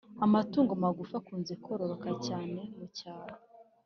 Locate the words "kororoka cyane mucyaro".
1.63-3.35